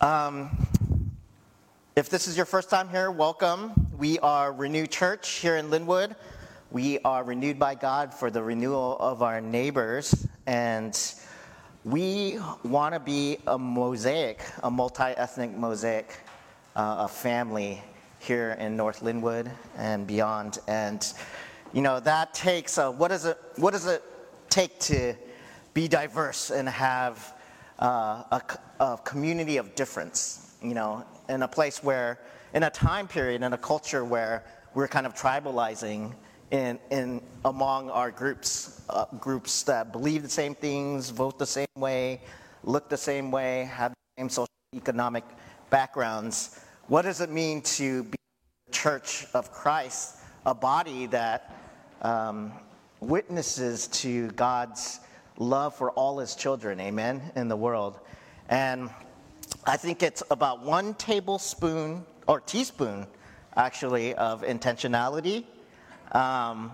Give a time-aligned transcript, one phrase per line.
[0.00, 0.50] Um,
[1.96, 3.88] if this is your first time here, welcome.
[3.98, 6.14] We are Renew Church here in Lynnwood.
[6.70, 10.96] We are renewed by God for the renewal of our neighbors, and
[11.84, 16.16] we want to be a mosaic, a multi ethnic mosaic,
[16.76, 17.82] uh, a family
[18.20, 20.60] here in North Lynnwood and beyond.
[20.68, 21.12] And,
[21.72, 24.04] you know, that takes what, is it, what does it
[24.48, 25.16] take to
[25.74, 27.34] be diverse and have
[27.78, 28.42] uh, a,
[28.80, 32.18] a community of difference, you know, in a place where,
[32.54, 36.14] in a time period, in a culture where we're kind of tribalizing
[36.50, 41.66] in, in among our groups, uh, groups that believe the same things, vote the same
[41.76, 42.20] way,
[42.64, 45.24] look the same way, have the same social economic
[45.70, 46.60] backgrounds.
[46.86, 48.16] What does it mean to be
[48.66, 50.16] the church of Christ,
[50.46, 51.54] a body that
[52.02, 52.52] um,
[53.00, 55.00] witnesses to God's
[55.38, 57.98] love for all his children, amen, in the world.
[58.48, 58.90] And
[59.64, 63.06] I think it's about one tablespoon or teaspoon,
[63.56, 65.44] actually, of intentionality.
[66.12, 66.72] Um,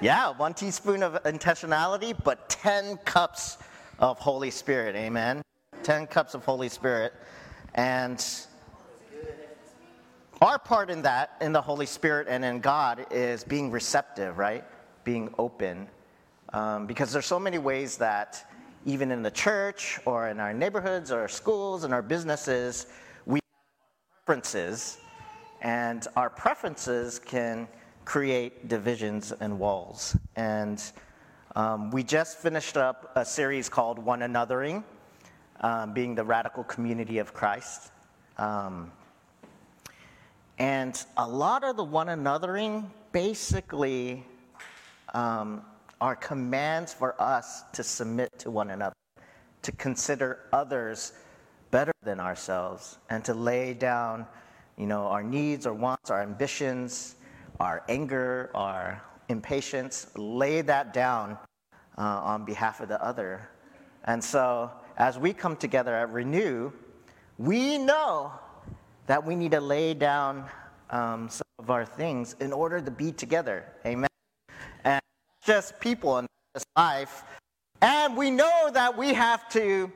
[0.00, 3.58] yeah, one teaspoon of intentionality, but 10 cups
[3.98, 5.42] of Holy Spirit, amen.
[5.82, 7.12] 10 cups of Holy Spirit.
[7.74, 8.24] And
[10.40, 14.64] our part in that, in the Holy Spirit and in God, is being receptive, right?
[15.04, 15.88] Being open
[16.52, 18.50] um, because there's so many ways that
[18.86, 22.86] even in the church or in our neighborhoods or our schools and our businesses,
[23.26, 24.98] we have preferences,
[25.60, 27.68] and our preferences can
[28.04, 30.16] create divisions and walls.
[30.36, 30.82] And
[31.56, 34.82] um, we just finished up a series called One Anothering,
[35.60, 37.90] um, being the radical community of Christ.
[38.38, 38.90] Um,
[40.58, 44.24] and a lot of the one anothering basically
[45.14, 45.62] um,
[46.00, 48.94] are commands for us to submit to one another,
[49.62, 51.12] to consider others
[51.70, 54.26] better than ourselves, and to lay down,
[54.76, 57.16] you know, our needs, our wants, our ambitions,
[57.60, 61.38] our anger, our impatience, lay that down
[61.98, 63.48] uh, on behalf of the other.
[64.04, 66.72] And so, as we come together at Renew,
[67.38, 68.32] we know
[69.06, 70.48] that we need to lay down
[70.90, 73.64] um, some of our things in order to be together.
[73.86, 74.09] Amen
[75.50, 77.24] just people in this life.
[77.82, 79.90] And we know that we have to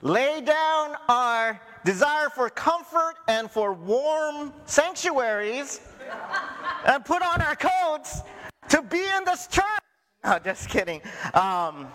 [0.00, 5.80] lay down our desire for comfort and for warm sanctuaries
[6.86, 8.20] and put on our coats
[8.68, 9.64] to be in this church.
[10.24, 11.00] No, just kidding.
[11.34, 11.88] Um,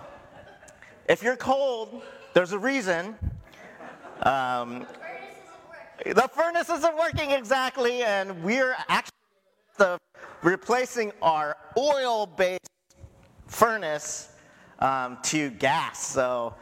[1.08, 2.02] if you're cold,
[2.34, 3.16] there's a reason.
[4.24, 4.86] Um,
[6.06, 9.98] the furnace isn't working exactly, and we're actually
[10.44, 12.71] replacing our oil based
[13.52, 14.30] furnace
[14.80, 16.08] um, to gas.
[16.08, 16.56] So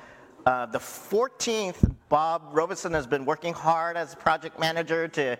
[0.45, 5.37] uh, the 14th, Bob Robeson has been working hard as project manager to,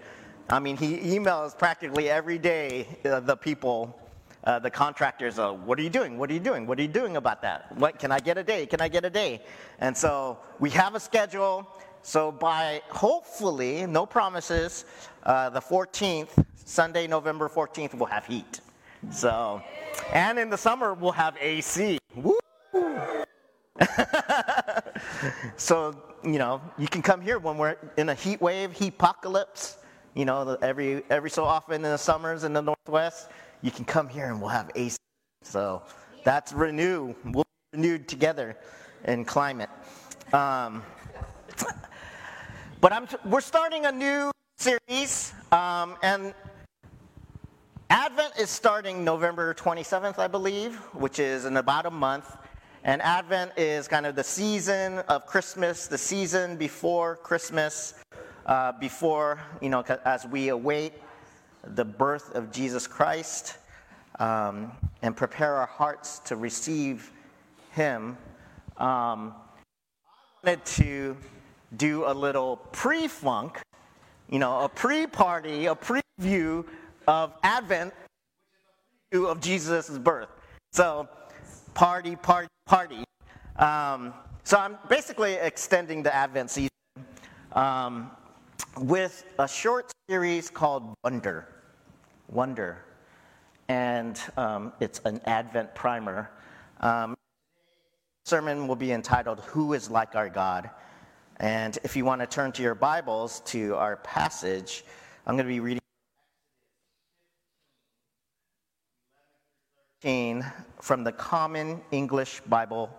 [0.49, 3.99] I mean, he emails practically every day uh, the people,
[4.43, 6.19] uh, the contractors, uh, what are you doing?
[6.19, 6.67] What are you doing?
[6.67, 7.75] What are you doing about that?
[7.75, 8.67] What, can I get a day?
[8.67, 9.41] Can I get a day?
[9.79, 11.67] And so we have a schedule.
[12.03, 14.85] So by hopefully, no promises,
[15.23, 18.61] uh, the 14th, Sunday, November 14th, we'll have heat.
[19.11, 19.61] So,
[20.13, 21.97] and in the summer we'll have AC.
[22.15, 22.37] Woo!
[25.57, 29.77] so, you know, you can come here when we're in a heat wave, heat apocalypse.
[30.15, 33.29] You know, every every so often in the summers in the northwest,
[33.61, 34.97] you can come here and we'll have AC.
[35.43, 35.81] So
[36.23, 37.15] that's renew.
[37.25, 38.57] We'll be renewed together
[39.05, 39.69] in climate.
[40.33, 40.83] Um,
[42.81, 46.33] but I'm, we're starting a new series, um, and
[47.91, 52.37] Advent is starting November 27th, I believe, which is in about a month.
[52.83, 57.95] And Advent is kind of the season of Christmas, the season before Christmas,
[58.45, 60.93] uh, before, you know, as we await
[61.63, 63.57] the birth of Jesus Christ
[64.19, 64.71] um,
[65.01, 67.11] and prepare our hearts to receive
[67.71, 68.19] Him.
[68.77, 69.33] Um,
[70.43, 71.17] I wanted to
[71.75, 73.59] do a little pre funk,
[74.29, 76.65] you know, a pre party, a preview
[77.07, 77.93] of Advent
[79.11, 80.29] of Jesus' birth.
[80.71, 81.07] So,
[81.73, 83.03] party, party, party.
[83.55, 84.13] Um,
[84.43, 86.69] so, I'm basically extending the Advent season
[87.53, 88.11] um,
[88.77, 91.47] with a short series called Wonder.
[92.27, 92.85] Wonder.
[93.67, 96.29] And um, it's an Advent primer.
[96.81, 97.15] Um,
[98.25, 100.69] sermon will be entitled Who is Like Our God?
[101.37, 104.83] And if you want to turn to your Bibles to our passage,
[105.25, 105.78] I'm going to be reading
[110.01, 112.89] from the Common English Bible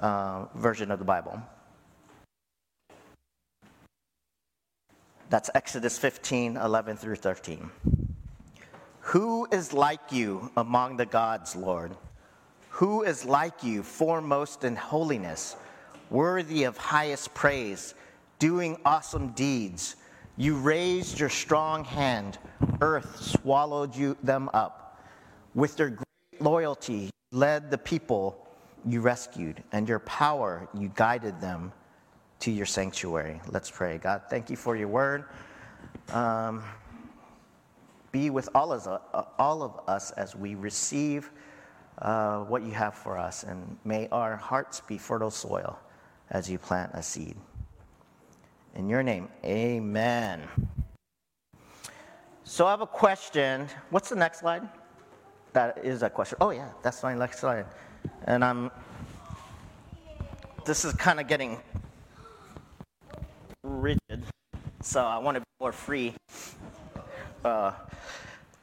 [0.00, 1.40] uh, version of the Bible.
[5.30, 7.70] That's Exodus 15, 11 through 13.
[9.00, 11.92] Who is like you among the gods, Lord?
[12.70, 15.54] Who is like you, foremost in holiness,
[16.10, 17.94] worthy of highest praise,
[18.40, 19.94] doing awesome deeds?
[20.36, 22.38] You raised your strong hand,
[22.80, 25.00] earth swallowed you them up.
[25.54, 25.96] With your
[26.44, 28.46] loyalty, led the people
[28.86, 31.72] you rescued, and your power, you guided them
[32.40, 33.40] to your sanctuary.
[33.48, 33.96] Let's pray.
[33.98, 35.24] God, thank you for your word.
[36.10, 36.62] Um,
[38.12, 41.30] be with all of, us, all of us as we receive
[41.98, 45.78] uh, what you have for us, and may our hearts be fertile soil
[46.30, 47.36] as you plant a seed.
[48.74, 50.42] In your name, amen.
[52.44, 53.68] So I have a question.
[53.90, 54.68] What's the next slide?
[55.54, 56.36] That is a question.
[56.40, 57.66] Oh, yeah, that's my next slide.
[58.24, 58.72] And I'm,
[60.66, 61.58] this is kind of getting
[63.62, 64.24] rigid,
[64.80, 66.12] so I want to be more free.
[67.44, 67.70] Uh,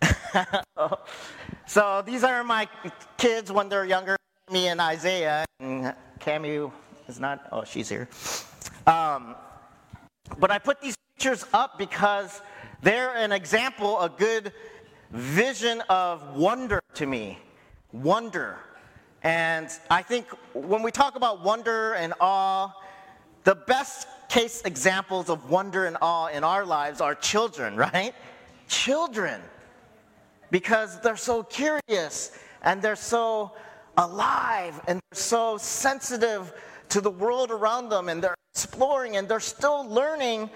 [1.65, 2.67] so these are my
[3.17, 4.17] kids when they're younger,
[4.51, 6.73] me and Isaiah, and Camu
[7.07, 8.09] is not, oh, she's here.
[8.85, 9.35] Um,
[10.37, 12.41] but I put these pictures up because
[12.81, 14.51] they're an example, a good
[15.11, 17.37] vision of wonder to me.
[17.91, 18.57] Wonder.
[19.23, 22.73] And I think when we talk about wonder and awe,
[23.43, 28.13] the best case examples of wonder and awe in our lives are children, right?
[28.67, 29.41] Children.
[30.49, 32.31] Because they're so curious
[32.63, 33.51] and they're so
[33.97, 36.53] alive and they're so sensitive
[36.89, 40.49] to the world around them and they're exploring and they're still learning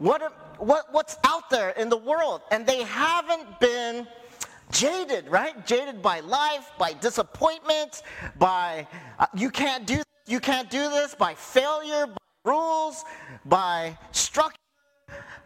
[0.00, 2.40] what, what, what's out there in the world.
[2.50, 4.08] And they haven't been
[4.72, 5.64] jaded, right?
[5.66, 8.02] Jaded by life, by disappointment,
[8.38, 8.86] by
[9.18, 13.04] uh, you can't do you can't do this, by failure, by rules,
[13.46, 14.56] by structure.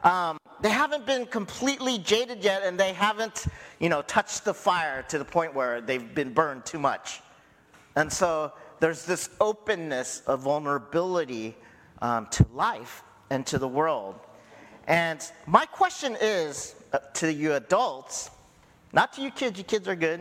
[0.02, 3.46] Um, they haven't been completely jaded yet, and they haven't,
[3.80, 7.22] you know, touched the fire to the point where they've been burned too much.
[7.96, 11.56] And so there's this openness of vulnerability
[12.02, 14.16] um, to life and to the world.
[14.86, 18.30] And my question is uh, to you adults,
[18.92, 20.20] not to you kids, you kids are good.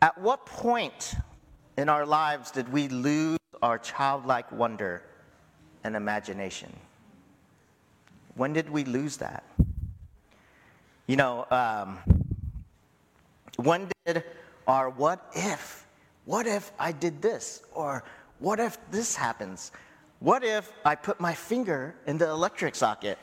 [0.00, 1.14] At what point
[1.76, 5.02] in our lives did we lose our childlike wonder
[5.84, 6.74] and imagination?
[8.34, 9.44] When did we lose that?
[11.06, 11.98] You know, um,
[13.56, 14.24] when did
[14.66, 15.86] our what if,
[16.24, 17.62] what if I did this?
[17.72, 18.02] Or
[18.38, 19.70] what if this happens?
[20.22, 23.18] What if I put my finger in the electric socket?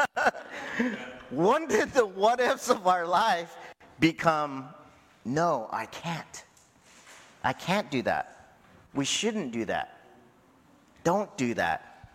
[1.30, 3.54] when did the what ifs of our life
[4.00, 4.70] become,
[5.26, 6.44] no, I can't?
[7.44, 8.54] I can't do that.
[8.94, 10.00] We shouldn't do that.
[11.04, 12.14] Don't do that.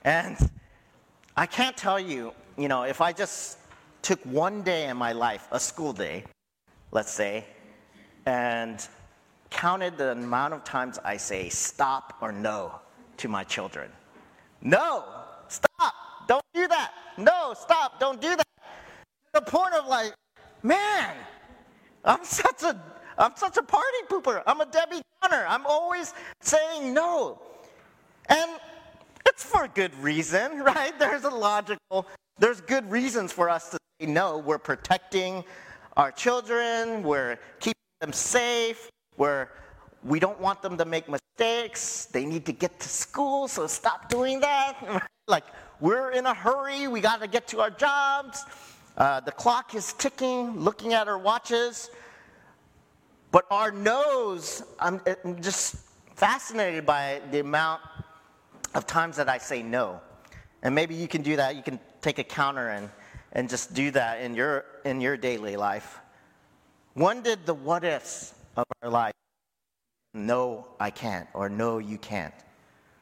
[0.00, 0.38] And
[1.36, 3.58] I can't tell you, you know, if I just
[4.00, 6.24] took one day in my life, a school day,
[6.92, 7.44] let's say,
[8.24, 8.88] and
[9.54, 12.80] counted the amount of times I say stop or no
[13.18, 13.88] to my children.
[14.60, 15.04] No,
[15.48, 15.94] stop,
[16.26, 16.92] don't do that.
[17.16, 18.48] No, stop, don't do that.
[19.32, 20.12] The point of like,
[20.62, 21.14] man,
[22.04, 22.78] I'm such a
[23.16, 24.42] I'm such a party pooper.
[24.44, 25.46] I'm a Debbie Downer.
[25.48, 27.40] I'm always saying no.
[28.28, 28.50] And
[29.26, 30.98] it's for a good reason, right?
[30.98, 32.08] There's a logical,
[32.38, 34.38] there's good reasons for us to say no.
[34.38, 35.44] We're protecting
[35.96, 39.48] our children, we're keeping them safe, we're
[40.04, 42.06] we don't want them to make mistakes.
[42.06, 45.08] They need to get to school, so stop doing that.
[45.26, 45.44] like,
[45.80, 46.88] we're in a hurry.
[46.88, 48.44] We got to get to our jobs.
[48.96, 51.90] Uh, the clock is ticking, looking at our watches.
[53.32, 55.76] But our nose, I'm, I'm just
[56.14, 57.80] fascinated by the amount
[58.74, 60.00] of times that I say no.
[60.62, 61.56] And maybe you can do that.
[61.56, 62.90] You can take a counter and,
[63.32, 65.98] and just do that in your, in your daily life.
[66.92, 69.14] When did the what ifs of our life,
[70.12, 72.34] no, I can't, or no, you can't?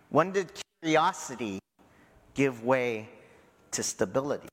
[0.08, 1.58] When did curiosity
[2.34, 3.08] give way
[3.72, 4.48] to stability?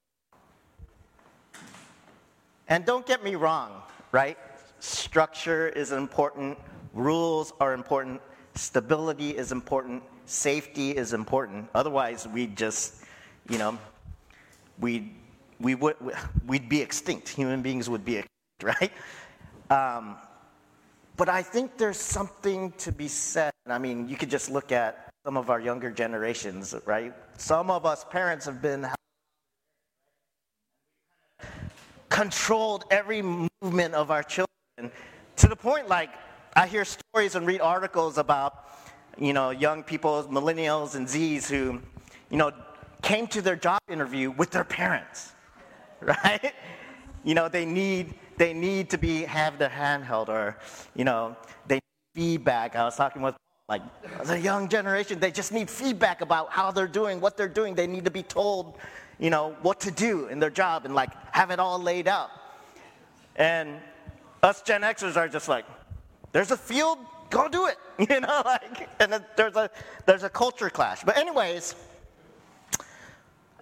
[2.67, 4.37] And don't get me wrong, right?
[4.79, 6.57] Structure is important,
[6.93, 8.21] rules are important,
[8.55, 11.67] stability is important, safety is important.
[11.73, 13.03] Otherwise, we'd just,
[13.49, 13.77] you know,
[14.79, 15.15] we'd,
[15.59, 15.95] we would,
[16.45, 17.29] we'd be extinct.
[17.29, 18.91] Human beings would be extinct, right?
[19.71, 20.17] Um,
[21.19, 23.51] but I think there's something to be said.
[23.67, 27.13] I mean, you could just look at some of our younger generations, right?
[27.37, 28.87] Some of us parents have been
[32.07, 34.91] controlled every movement of our children
[35.35, 36.09] to the point like
[36.55, 38.69] I hear stories and read articles about
[39.17, 41.81] you know, young people, millennials and Zs who,
[42.29, 42.53] you know,
[43.01, 45.33] came to their job interview with their parents,
[45.99, 46.53] right?
[47.25, 50.57] You know, they need they need to be have their hand held, or
[50.95, 51.35] you know,
[51.67, 51.81] they need
[52.15, 52.75] feedback.
[52.75, 53.35] I was talking with
[53.67, 53.83] like
[54.25, 57.75] the young generation, they just need feedback about how they're doing, what they're doing.
[57.75, 58.79] They need to be told,
[59.19, 62.31] you know, what to do in their job and like have it all laid out.
[63.35, 63.77] And
[64.41, 65.65] us Gen Xers are just like,
[66.31, 66.97] there's a field,
[67.29, 67.77] go do it,
[68.09, 69.69] you know, like, and there's a
[70.05, 71.03] there's a culture clash.
[71.03, 71.75] But anyways,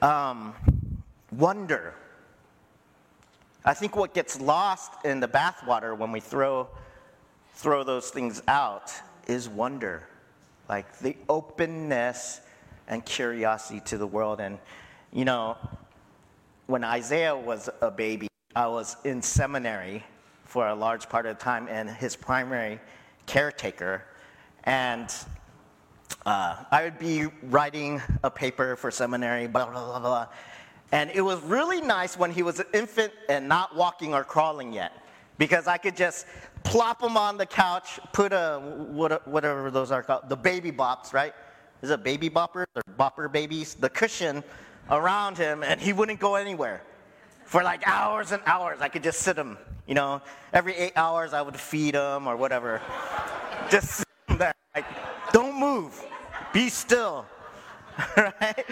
[0.01, 0.53] um,
[1.31, 1.95] wonder.
[3.67, 6.69] I think what gets lost in the bathwater when we throw
[7.55, 8.93] throw those things out
[9.27, 10.07] is wonder,
[10.69, 12.39] like the openness
[12.87, 14.39] and curiosity to the world.
[14.39, 14.57] And
[15.11, 15.57] you know,
[16.67, 20.01] when Isaiah was a baby, I was in seminary
[20.45, 22.79] for a large part of the time, and his primary
[23.25, 24.05] caretaker.
[24.63, 25.13] And
[26.25, 30.27] uh, I would be writing a paper for seminary, blah, blah, blah, blah.
[30.91, 34.71] And it was really nice when he was an infant and not walking or crawling
[34.71, 34.93] yet,
[35.37, 36.25] because I could just
[36.63, 41.33] plop him on the couch, put a, whatever those are called, the baby bops, right?
[41.81, 43.75] Is it baby boppers or bopper babies?
[43.75, 44.43] The cushion
[44.89, 46.81] around him, and he wouldn't go anywhere.
[47.45, 50.21] For like hours and hours, I could just sit him you know,
[50.53, 52.81] every eight hours I would feed him or whatever.
[53.69, 54.85] Just sit him there, like,
[55.31, 55.99] don't move,
[56.53, 57.25] be still,
[58.17, 58.65] right?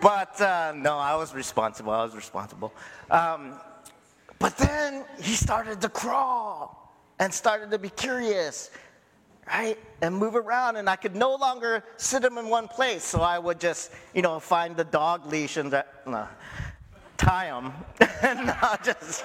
[0.00, 1.92] But uh, no, I was responsible.
[1.92, 2.72] I was responsible.
[3.10, 3.54] Um,
[4.38, 8.70] but then he started to crawl and started to be curious,
[9.48, 9.78] right?
[10.00, 13.02] And move around, and I could no longer sit him in one place.
[13.02, 15.70] So I would just, you know, find the dog leash and
[16.06, 16.28] no,
[17.16, 17.72] tie him.
[18.22, 19.24] and I just,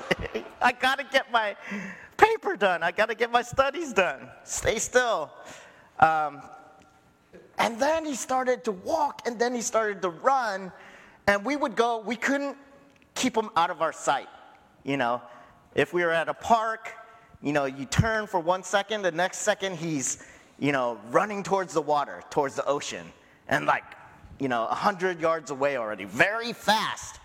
[0.62, 1.56] I got to get my
[2.18, 2.82] paper done.
[2.82, 4.30] I got to get my studies done.
[4.44, 5.32] Stay still.
[6.00, 6.42] Um,
[7.58, 10.72] and then he started to walk, and then he started to run,
[11.28, 12.58] and we would go, we couldn't
[13.16, 14.28] keep him out of our sight.
[14.84, 15.22] You know,
[15.76, 16.92] if we were at a park,
[17.42, 20.24] you know, you turn for one second, the next second he's,
[20.60, 23.06] you know, running towards the water, towards the ocean,
[23.48, 23.84] and like,
[24.40, 27.20] you know, 100 yards away already, very fast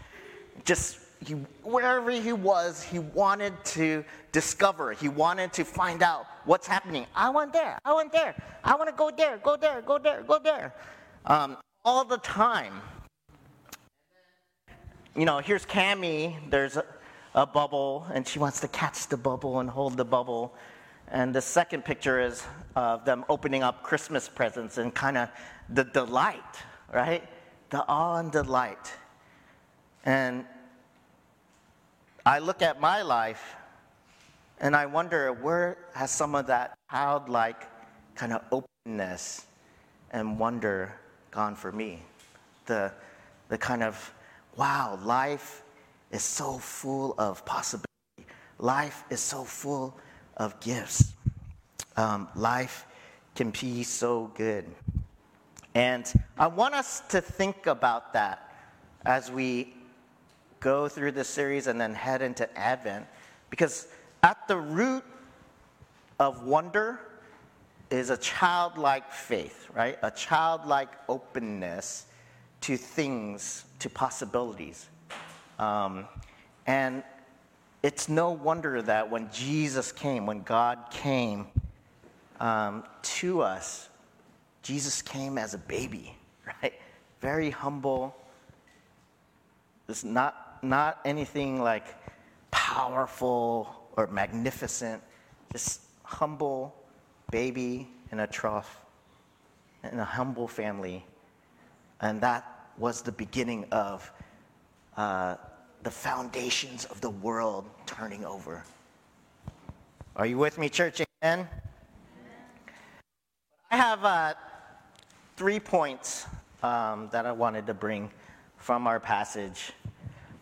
[0.64, 6.66] just he, wherever he was, he wanted to discover, he wanted to find out what's
[6.66, 7.06] happening.
[7.14, 10.22] I went there, I went there, I want to go there, go there, go there,
[10.22, 10.74] go there.
[11.26, 12.80] Um, all the time.
[15.16, 16.84] You know, here's Cami, there's a,
[17.34, 20.54] a bubble, and she wants to catch the bubble and hold the bubble.
[21.10, 22.44] And the second picture is
[22.76, 25.30] of them opening up Christmas presents and kind of
[25.70, 27.24] the delight, right?
[27.70, 28.92] The awe and delight.
[30.04, 30.44] And
[32.28, 33.56] I look at my life
[34.60, 37.64] and I wonder where has some of that childlike
[38.14, 39.46] kind of openness
[40.10, 40.94] and wonder
[41.30, 42.02] gone for me?
[42.66, 42.92] The,
[43.48, 44.12] the kind of,
[44.58, 45.62] wow, life
[46.10, 47.88] is so full of possibility.
[48.58, 49.96] Life is so full
[50.36, 51.14] of gifts.
[51.96, 52.84] Um, life
[53.36, 54.66] can be so good.
[55.74, 56.04] And
[56.38, 58.52] I want us to think about that
[59.06, 59.77] as we
[60.60, 63.06] go through this series and then head into Advent.
[63.50, 63.88] Because
[64.22, 65.04] at the root
[66.18, 67.00] of wonder
[67.90, 69.98] is a childlike faith, right?
[70.02, 72.06] A childlike openness
[72.62, 74.86] to things, to possibilities.
[75.58, 76.06] Um,
[76.66, 77.02] and
[77.82, 81.46] it's no wonder that when Jesus came, when God came
[82.40, 83.88] um, to us,
[84.62, 86.14] Jesus came as a baby,
[86.62, 86.74] right?
[87.20, 88.14] Very humble.
[89.88, 91.86] It's not not anything like
[92.50, 95.02] powerful or magnificent,
[95.52, 96.74] just humble
[97.30, 98.80] baby in a trough
[99.84, 101.04] in a humble family.
[102.00, 104.10] And that was the beginning of
[104.96, 105.36] uh,
[105.82, 108.64] the foundations of the world turning over.
[110.16, 111.00] Are you with me, church?
[111.22, 111.48] Amen?
[113.70, 114.34] I have uh,
[115.36, 116.26] three points
[116.62, 118.10] um, that I wanted to bring
[118.56, 119.72] from our passage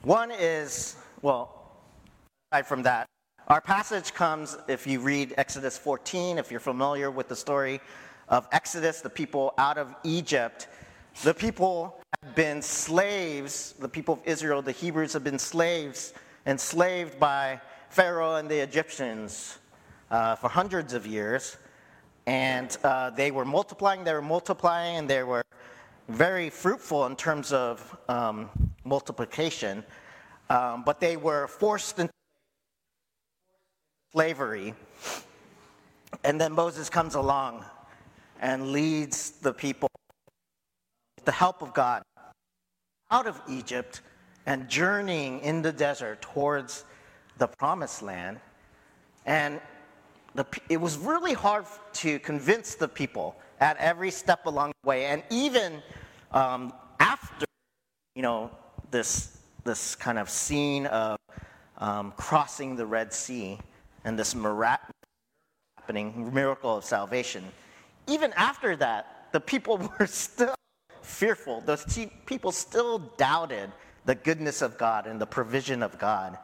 [0.06, 1.82] one is, well,
[2.52, 3.08] aside from that,
[3.48, 7.80] our passage comes, if you read Exodus 14, if you're familiar with the story
[8.28, 10.68] of Exodus, the people out of Egypt,
[11.24, 16.14] the people have been slaves, the people of Israel, the Hebrews have been slaves,
[16.46, 17.60] enslaved by
[17.90, 19.58] Pharaoh and the Egyptians
[20.12, 21.56] uh, for hundreds of years.
[22.28, 25.42] And uh, they were multiplying, they were multiplying, and they were
[26.06, 28.50] very fruitful in terms of um,
[28.86, 29.84] multiplication,
[30.48, 32.12] um, but they were forced into
[34.12, 34.74] slavery.
[36.24, 37.64] And then Moses comes along
[38.40, 39.88] and leads the people
[41.16, 42.02] with the help of God
[43.10, 44.02] out of Egypt
[44.46, 46.84] and journeying in the desert towards
[47.38, 48.40] the promised land.
[49.26, 49.60] And
[50.34, 51.64] the, it was really hard
[51.94, 55.06] to convince the people at every step along the way.
[55.06, 55.82] And even
[56.32, 57.46] um, after,
[58.14, 58.50] you know,
[58.90, 61.18] this, this kind of scene of
[61.78, 63.58] um, crossing the Red Sea
[64.04, 64.90] and this mirac-
[65.76, 67.44] happening miracle of salvation,
[68.06, 70.54] even after that, the people were still
[71.02, 71.60] fearful.
[71.60, 71.84] Those
[72.26, 73.70] people still doubted
[74.04, 76.38] the goodness of God and the provision of God.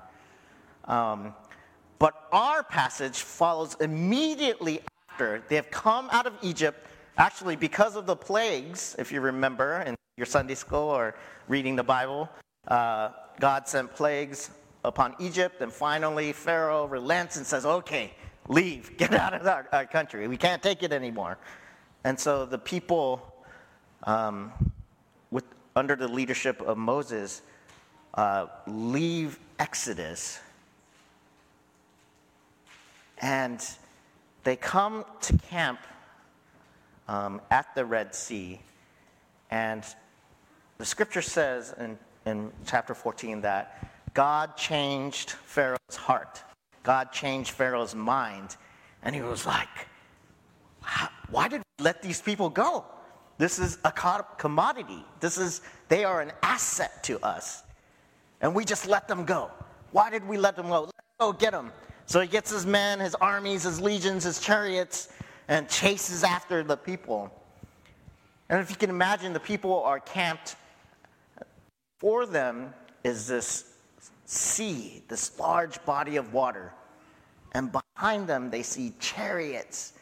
[0.85, 1.35] Um,
[1.99, 6.85] but our passage follows immediately after they have come out of Egypt,
[7.17, 11.15] actually, because of the plagues, if you remember in your Sunday school or
[11.49, 12.29] reading the Bible.
[12.69, 14.51] Uh, God sent plagues
[14.85, 18.13] upon Egypt, and finally Pharaoh relents and says, Okay,
[18.49, 20.29] leave, get out of our, our country.
[20.29, 21.39] We can't take it anymore.
[22.05, 23.23] And so the people,
[24.05, 24.53] um,
[25.31, 25.45] with,
[25.77, 27.43] under the leadership of Moses,
[28.15, 30.41] uh, leave Exodus
[33.23, 33.65] and
[34.43, 35.79] they come to camp
[37.09, 38.61] um, at the Red Sea.
[39.53, 39.85] And
[40.79, 46.43] the scripture says in, in chapter 14 that God changed Pharaoh's heart,
[46.83, 48.57] God changed Pharaoh's mind.
[49.03, 49.69] And he was like,
[51.31, 52.87] why did we let these people go?
[53.37, 53.93] This is a
[54.39, 55.05] commodity.
[55.21, 57.63] This is, they are an asset to us.
[58.41, 59.51] And we just let them go.
[59.91, 60.81] Why did we let them go?
[60.85, 61.73] Let's go get them.
[62.07, 65.09] So he gets his men, his armies, his legions, his chariots,
[65.49, 67.31] and chases after the people.
[68.49, 70.57] And if you can imagine, the people are camped.
[71.99, 73.73] For them is this
[74.25, 76.73] sea, this large body of water.
[77.53, 79.95] And behind them, they see chariots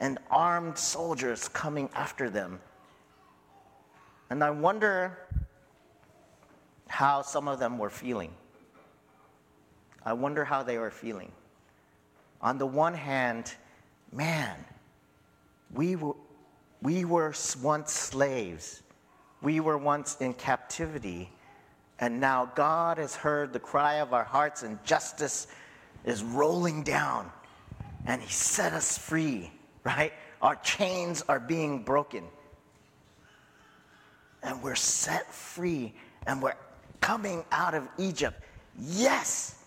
[0.00, 2.60] and armed soldiers coming after them.
[4.30, 5.18] And I wonder
[6.88, 8.32] how some of them were feeling.
[10.04, 11.32] I wonder how they were feeling
[12.42, 13.54] on the one hand,
[14.12, 14.56] man,
[15.72, 16.14] we were,
[16.82, 18.82] we were once slaves.
[19.40, 21.30] We were once in captivity.
[22.00, 25.46] And now God has heard the cry of our hearts, and justice
[26.04, 27.30] is rolling down.
[28.06, 29.52] And He set us free,
[29.84, 30.12] right?
[30.40, 32.24] Our chains are being broken.
[34.42, 35.94] And we're set free,
[36.26, 36.56] and we're
[37.00, 38.42] coming out of Egypt.
[38.76, 39.62] Yes!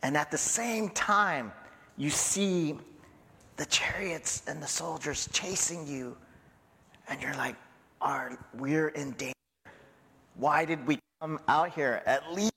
[0.00, 1.52] And at the same time,
[1.96, 2.76] you see
[3.56, 6.16] the chariots and the soldiers chasing you,
[7.08, 7.56] and you're like,
[8.00, 9.32] Are, we're in danger.
[10.36, 12.02] Why did we come out here?
[12.06, 12.52] At least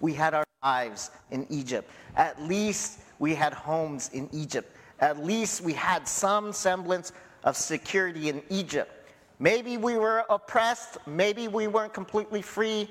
[0.00, 1.88] we had our lives in Egypt.
[2.16, 4.76] At least we had homes in Egypt.
[4.98, 7.12] At least we had some semblance
[7.44, 8.90] of security in Egypt.
[9.38, 10.98] Maybe we were oppressed.
[11.06, 12.90] Maybe we weren't completely free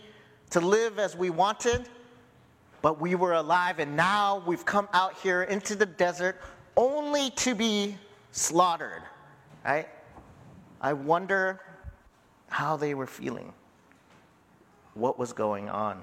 [0.52, 1.88] to live as we wanted
[2.82, 6.40] but we were alive, and now we've come out here into the desert
[6.80, 7.98] only to be
[8.32, 9.02] slaughtered,
[9.66, 9.90] right?
[10.80, 11.60] I wonder
[12.48, 13.52] how they were feeling,
[14.94, 16.02] what was going on.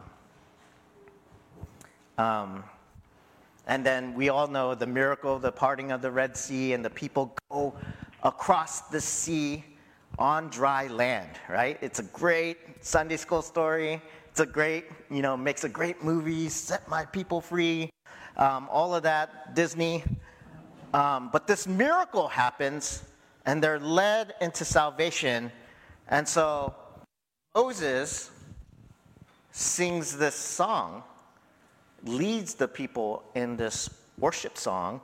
[2.18, 2.62] Um,
[3.66, 6.90] and then we all know the miracle, the parting of the Red Sea, and the
[6.90, 7.74] people go
[8.22, 9.64] across the sea
[10.18, 11.78] on dry land, right?
[11.80, 14.02] It's a great Sunday school story.
[14.30, 17.88] It's a great, you know, makes a great movie, set my people free,
[18.36, 20.04] um, all of that, Disney.
[20.96, 23.02] Um, but this miracle happens,
[23.44, 25.52] and they're led into salvation.
[26.08, 26.74] And so
[27.54, 28.30] Moses
[29.52, 31.02] sings this song,
[32.02, 35.02] leads the people in this worship song,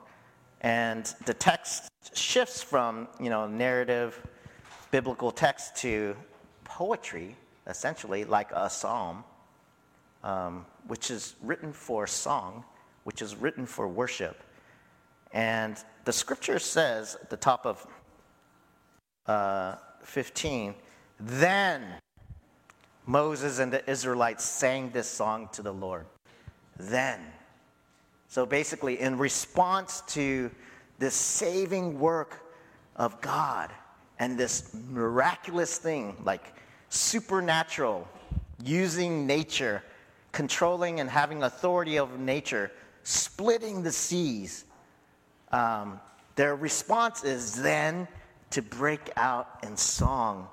[0.62, 4.18] and the text shifts from, you know, narrative,
[4.92, 6.16] biblical text to
[6.64, 9.24] poetry essentially like a psalm,
[10.24, 12.64] um, which is written for song,
[13.04, 14.42] which is written for worship.
[15.32, 17.86] And the scripture says at the top of
[19.26, 20.74] uh, 15,
[21.20, 21.84] then
[23.06, 26.06] Moses and the Israelites sang this song to the Lord.
[26.78, 27.20] Then.
[28.28, 30.50] So basically, in response to
[30.98, 32.42] this saving work
[32.96, 33.70] of God
[34.18, 36.54] and this miraculous thing, like
[36.88, 38.06] supernatural,
[38.62, 39.82] using nature,
[40.30, 42.70] controlling and having authority over nature,
[43.02, 44.64] splitting the seas.
[45.52, 46.00] Um,
[46.34, 48.08] their response is then
[48.50, 50.48] to break out in song.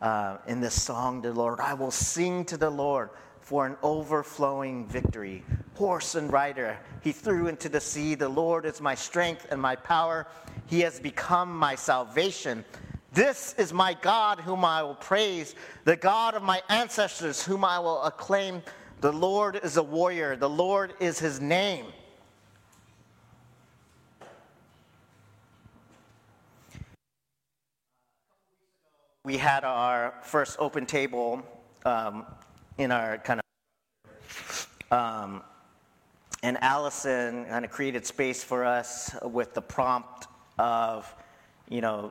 [0.00, 4.86] Uh, in this song, the Lord, I will sing to the Lord for an overflowing
[4.86, 5.44] victory.
[5.74, 8.14] Horse and rider, he threw into the sea.
[8.14, 10.26] The Lord is my strength and my power.
[10.66, 12.64] He has become my salvation.
[13.12, 15.54] This is my God whom I will praise,
[15.84, 18.62] the God of my ancestors whom I will acclaim.
[19.02, 21.86] The Lord is a warrior, the Lord is his name.
[29.24, 31.44] We had our first open table
[31.84, 32.26] um,
[32.76, 35.42] in our kind of, um,
[36.42, 40.26] and Allison kind of created space for us with the prompt
[40.58, 41.14] of,
[41.68, 42.10] you know,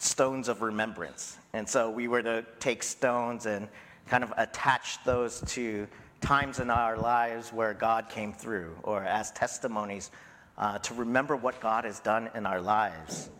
[0.00, 1.36] stones of remembrance.
[1.52, 3.68] And so we were to take stones and
[4.08, 5.86] kind of attach those to
[6.20, 10.10] times in our lives where God came through, or as testimonies
[10.58, 13.30] uh, to remember what God has done in our lives.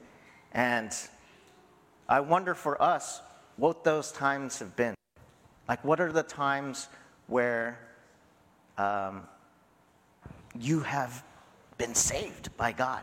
[0.53, 0.93] And
[2.09, 3.21] I wonder for us
[3.57, 4.95] what those times have been.
[5.69, 6.89] Like, what are the times
[7.27, 7.79] where
[8.77, 9.23] um,
[10.59, 11.25] you have
[11.79, 13.03] been saved by God,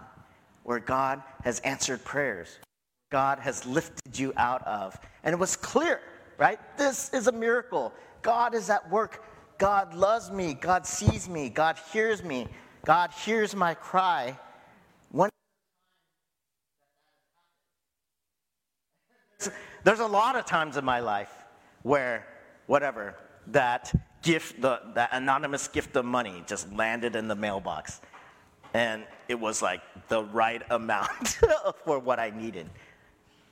[0.63, 2.59] where God has answered prayers,
[3.11, 4.97] God has lifted you out of.
[5.23, 5.99] And it was clear,
[6.37, 6.59] right?
[6.77, 7.93] This is a miracle.
[8.21, 9.23] God is at work.
[9.57, 10.53] God loves me.
[10.53, 11.49] God sees me.
[11.49, 12.47] God hears me.
[12.85, 14.37] God hears my cry.
[15.11, 15.29] One,
[19.83, 21.31] there's a lot of times in my life
[21.83, 22.27] where,
[22.67, 23.15] whatever,
[23.47, 28.01] that gift, the, that anonymous gift of money just landed in the mailbox.
[28.73, 31.39] And it was like the right amount
[31.85, 32.69] for what I needed.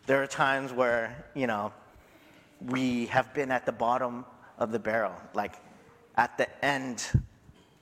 [0.06, 1.72] There are times where, you know,
[2.66, 4.26] we have been at the bottom
[4.58, 5.54] of the barrel, like
[6.16, 7.08] at the end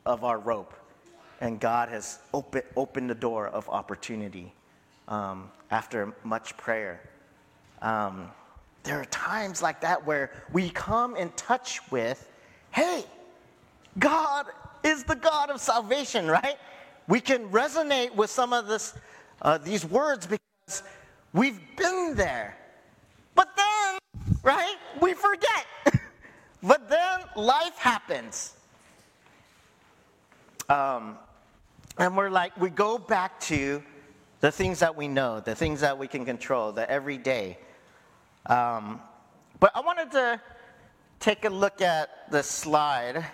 [0.06, 0.74] of our rope,
[1.42, 4.54] and God has open, opened the door of opportunity
[5.08, 7.02] um, after much prayer.
[7.82, 8.30] Um,
[8.84, 12.30] there are times like that where we come in touch with,
[12.72, 13.06] hey,
[14.00, 14.46] God
[14.84, 16.58] is the God of salvation, right?
[17.08, 18.94] We can resonate with some of this,
[19.42, 20.84] uh, these words because
[21.34, 22.58] We've been there.
[23.36, 24.00] But then,
[24.42, 25.68] right, we forget.
[26.64, 28.54] but then life happens.
[30.70, 31.18] Um,
[31.98, 33.84] and we're like, we go back to
[34.40, 37.58] the things that we know, the things that we can control, the everyday.
[38.48, 39.02] Um,
[39.60, 40.42] but I wanted to
[41.20, 43.26] take a look at the slide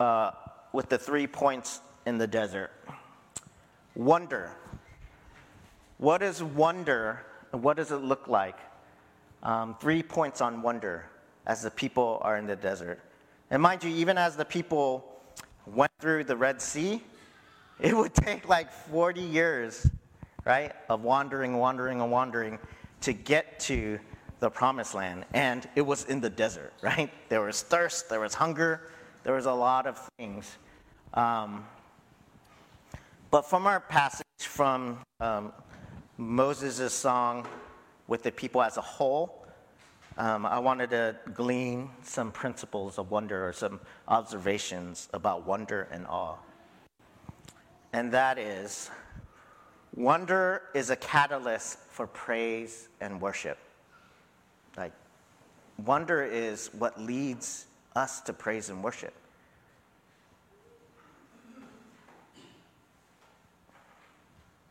[0.00, 0.30] uh,
[0.72, 2.70] with the three points in the desert.
[3.94, 4.52] Wonder.
[5.98, 7.24] What is wonder?
[7.50, 8.58] What does it look like?
[9.42, 11.04] Um, three points on wonder
[11.46, 13.00] as the people are in the desert.
[13.50, 15.20] And mind you, even as the people
[15.66, 17.02] went through the Red Sea,
[17.80, 19.88] it would take like 40 years,
[20.46, 22.58] right, of wandering, wandering, and wandering
[23.02, 23.98] to get to
[24.40, 25.24] the promised land.
[25.34, 27.10] And it was in the desert, right?
[27.28, 28.88] There was thirst, there was hunger,
[29.24, 30.56] there was a lot of things.
[31.12, 31.64] Um,
[33.30, 35.52] but from our passage from um,
[36.16, 37.46] Moses' song
[38.06, 39.46] with the people as a whole,
[40.16, 46.06] um, I wanted to glean some principles of wonder or some observations about wonder and
[46.06, 46.36] awe.
[47.92, 48.90] And that is
[49.96, 53.58] wonder is a catalyst for praise and worship.
[54.76, 54.92] Like,
[55.84, 59.14] wonder is what leads us to praise and worship.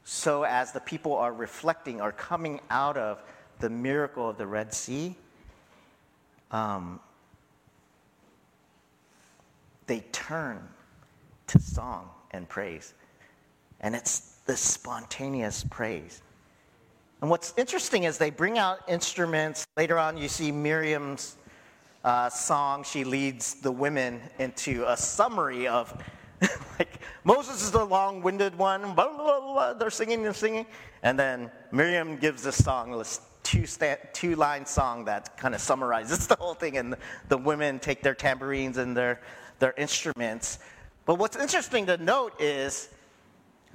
[0.04, 3.22] So, as the people are reflecting, are coming out of
[3.60, 5.16] the miracle of the Red Sea,
[6.52, 7.00] um,
[9.88, 10.68] they turn
[11.48, 12.94] to song and praise.
[13.82, 16.22] And it's this spontaneous praise.
[17.22, 19.66] And what's interesting is they bring out instruments.
[19.78, 21.38] Later on, you see Miriam's
[22.04, 22.84] uh, song.
[22.84, 25.92] She leads the women into a summary of
[26.80, 28.94] like Moses is the long-winded one.
[28.94, 30.66] Blah, blah, blah, they're singing and singing,
[31.04, 33.66] and then Miriam gives this song, this two
[34.14, 36.96] two-line song that kind of summarizes the whole thing, and
[37.30, 39.22] the women take their tambourines and their
[39.60, 40.60] their instruments.
[41.06, 42.90] But what's interesting to note is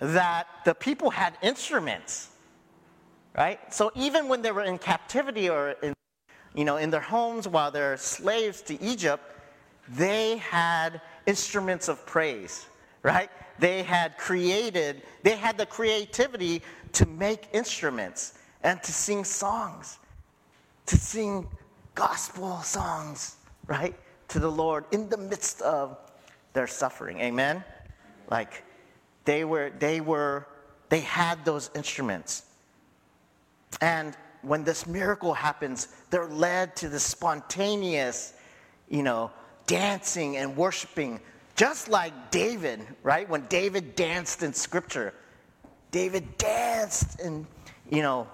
[0.00, 2.30] that the people had instruments,
[3.36, 3.72] right?
[3.72, 5.94] So even when they were in captivity or in,
[6.54, 9.22] you know, in their homes while they're slaves to Egypt,
[9.88, 12.66] they had instruments of praise,
[13.02, 13.30] right?
[13.58, 19.98] They had created, they had the creativity to make instruments and to sing songs,
[20.86, 21.46] to sing
[21.94, 23.36] gospel songs,
[23.66, 23.94] right?
[24.28, 25.98] To the Lord in the midst of
[26.52, 27.20] their suffering.
[27.20, 27.62] Amen?
[28.30, 28.64] Like
[29.24, 30.46] they were, they were,
[30.88, 32.44] they had those instruments.
[33.80, 38.32] And when this miracle happens, they're led to the spontaneous,
[38.88, 39.30] you know,
[39.66, 41.20] dancing and worshiping,
[41.56, 43.28] just like David, right?
[43.28, 45.14] When David danced in scripture,
[45.90, 47.46] David danced and
[47.90, 48.28] you know,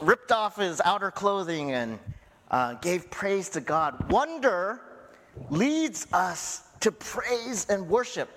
[0.00, 1.98] ripped off his outer clothing and
[2.50, 4.10] uh, gave praise to God.
[4.10, 4.80] Wonder
[5.48, 8.28] leads us to praise and worship.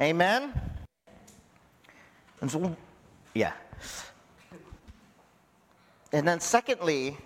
[0.00, 0.52] Amen?
[2.40, 2.76] And so,
[3.34, 3.52] yeah.
[6.12, 7.16] And then, secondly,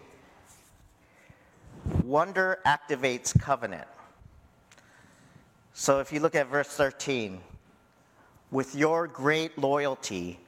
[2.02, 3.86] wonder activates covenant.
[5.72, 7.40] So, if you look at verse 13,
[8.50, 10.38] with your great loyalty,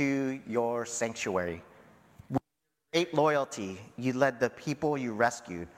[0.00, 1.62] to your sanctuary.
[2.30, 2.40] With
[2.92, 5.68] great loyalty, you led the people you rescued.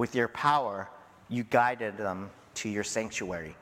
[0.00, 0.88] With your power,
[1.28, 3.54] you guided them to your sanctuary.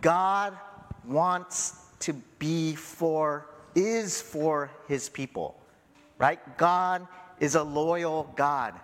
[0.00, 0.58] God
[1.04, 5.56] wants to be for, is for his people,
[6.18, 6.40] right?
[6.58, 7.06] God
[7.38, 8.74] is a loyal God.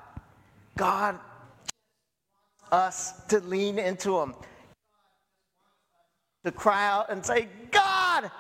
[0.76, 4.36] God wants us to lean into him,
[6.44, 8.30] to cry out and say, God,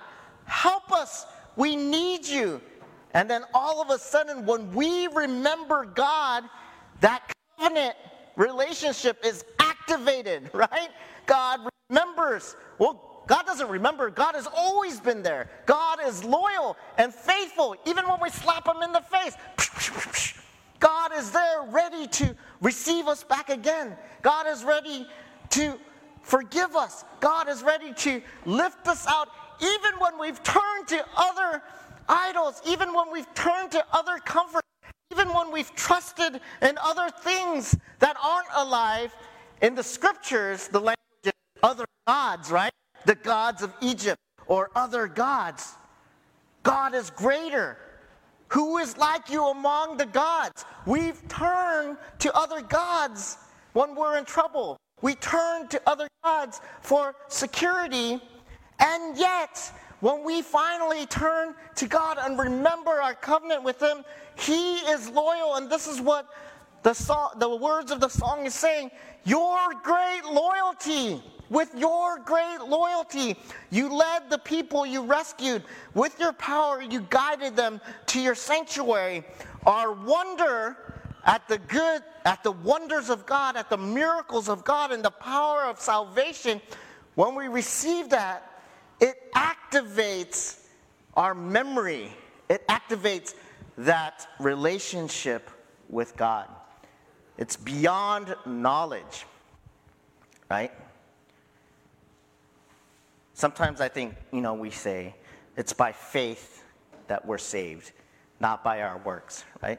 [0.44, 2.60] help us we need you.
[3.12, 6.44] And then all of a sudden, when we remember God,
[7.00, 7.96] that covenant
[8.36, 10.90] relationship is activated, right?
[11.26, 12.56] God remembers.
[12.78, 14.10] Well, God doesn't remember.
[14.10, 15.50] God has always been there.
[15.66, 20.34] God is loyal and faithful, even when we slap him in the face.
[20.78, 23.96] God is there ready to receive us back again.
[24.22, 25.06] God is ready
[25.50, 25.78] to
[26.22, 27.04] forgive us.
[27.20, 29.28] God is ready to lift us out
[29.60, 31.62] even when we've turned to other
[32.08, 34.62] idols, even when we've turned to other comfort,
[35.16, 39.14] even when we've trusted in other things that aren't alive,
[39.62, 40.96] in the scriptures, the language
[41.62, 42.72] other gods, right?
[43.06, 45.72] The gods of Egypt or other gods.
[46.62, 47.78] God is greater.
[48.48, 50.64] Who is like you among the gods?
[50.84, 53.38] We've turned to other gods
[53.72, 54.76] when we're in trouble.
[55.00, 58.20] We turn to other gods for security
[58.78, 64.04] and yet, when we finally turn to God and remember our covenant with Him,
[64.36, 65.56] He is loyal.
[65.56, 66.28] And this is what
[66.82, 68.90] the, song, the words of the song is saying
[69.24, 71.22] Your great loyalty.
[71.48, 73.36] With your great loyalty,
[73.70, 75.62] you led the people you rescued.
[75.94, 79.22] With your power, you guided them to your sanctuary.
[79.64, 80.76] Our wonder
[81.24, 85.10] at the good, at the wonders of God, at the miracles of God, and the
[85.10, 86.60] power of salvation,
[87.14, 88.55] when we receive that,
[89.00, 90.64] it activates
[91.14, 92.12] our memory,
[92.48, 93.34] it activates
[93.78, 95.50] that relationship
[95.88, 96.48] with God.
[97.38, 99.26] It's beyond knowledge,
[100.50, 100.72] right?
[103.34, 105.14] Sometimes I think, you know, we say
[105.56, 106.64] it's by faith
[107.06, 107.92] that we're saved,
[108.40, 109.78] not by our works, right?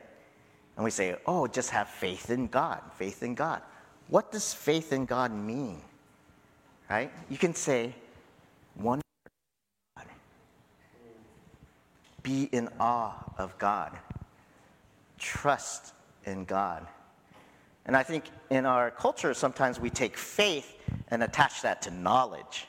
[0.76, 3.64] And we say, oh, just have faith in God, faith in God.
[4.10, 5.82] What does faith in God mean?
[6.90, 7.12] Right?
[7.30, 7.94] You can say,
[8.76, 9.02] one
[12.28, 13.98] be in awe of God,
[15.18, 15.94] trust
[16.26, 16.86] in God.
[17.86, 20.76] And I think in our culture, sometimes we take faith
[21.08, 22.68] and attach that to knowledge.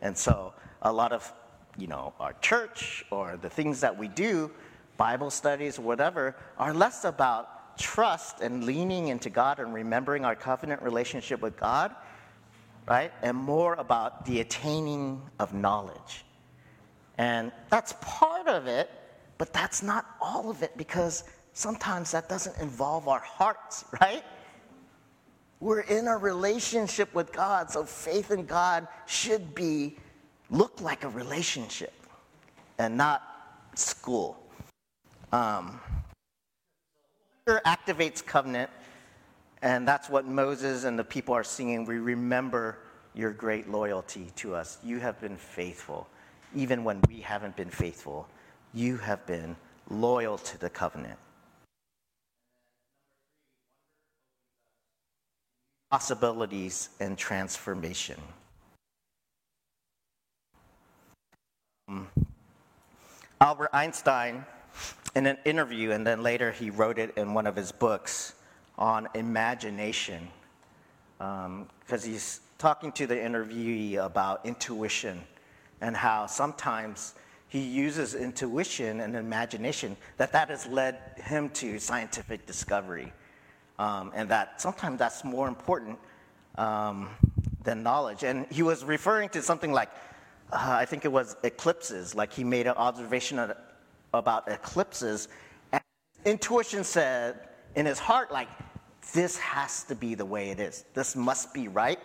[0.00, 1.30] And so a lot of,
[1.76, 4.50] you know, our church or the things that we do,
[4.96, 10.80] Bible studies, whatever, are less about trust and leaning into God and remembering our covenant
[10.80, 11.94] relationship with God,
[12.88, 13.12] right?
[13.22, 16.24] And more about the attaining of knowledge.
[17.18, 18.90] And that's part of it,
[19.38, 24.24] but that's not all of it because sometimes that doesn't involve our hearts, right?
[25.60, 29.96] We're in a relationship with God, so faith in God should be
[30.50, 31.92] look like a relationship
[32.78, 33.22] and not
[33.74, 34.36] school.
[35.32, 35.80] Um,
[37.48, 38.70] activates covenant,
[39.62, 41.84] and that's what Moses and the people are singing.
[41.84, 42.78] We remember
[43.14, 44.78] your great loyalty to us.
[44.82, 46.08] You have been faithful
[46.54, 48.28] even when we haven't been faithful.
[48.72, 49.56] You have been
[49.88, 51.18] loyal to the covenant.
[55.90, 58.20] Possibilities and transformation.
[61.88, 62.08] Um,
[63.40, 64.44] Albert Einstein,
[65.14, 68.34] in an interview, and then later he wrote it in one of his books
[68.76, 70.26] on imagination,
[71.18, 71.44] because
[72.04, 75.22] um, he's talking to the interviewee about intuition
[75.80, 77.14] and how sometimes
[77.48, 83.12] he uses intuition and imagination that that has led him to scientific discovery.
[83.78, 85.98] Um, and that sometimes that's more important
[86.56, 87.08] um,
[87.62, 88.24] than knowledge.
[88.24, 89.90] And he was referring to something like
[90.52, 92.14] uh, i think it was eclipses.
[92.14, 93.56] Like he made an observation of,
[94.12, 95.28] about eclipses
[95.72, 95.82] and
[96.24, 98.48] intuition said in his heart like
[99.12, 100.84] this has to be the way it is.
[100.94, 101.98] This must be right.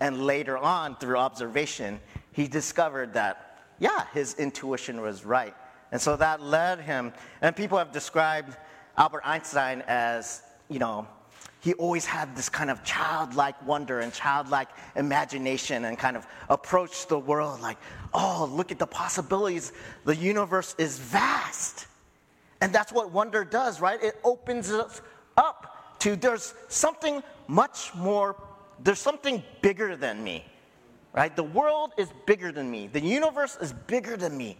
[0.00, 2.00] And later on, through observation,
[2.34, 5.54] he discovered that, yeah, his intuition was right.
[5.90, 8.56] And so that led him, and people have described
[8.96, 11.06] Albert Einstein as, you know,
[11.60, 17.08] he always had this kind of childlike wonder and childlike imagination and kind of approached
[17.08, 17.78] the world like,
[18.12, 19.72] oh, look at the possibilities.
[20.04, 21.86] The universe is vast.
[22.60, 24.02] And that's what wonder does, right?
[24.02, 25.00] It opens us
[25.38, 28.36] up to there's something much more,
[28.82, 30.44] there's something bigger than me,
[31.14, 31.34] right?
[31.34, 34.58] The world is bigger than me, the universe is bigger than me.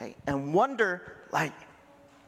[0.00, 0.16] Right?
[0.26, 1.52] And wonder, like,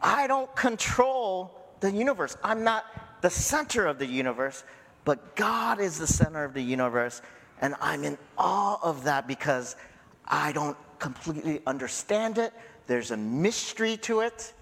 [0.02, 2.36] I don't control the universe.
[2.42, 2.84] I'm not
[3.20, 4.64] the center of the universe,
[5.04, 7.20] but God is the center of the universe.
[7.60, 9.76] And I'm in awe of that because
[10.26, 12.52] I don't completely understand it.
[12.86, 14.52] There's a mystery to it.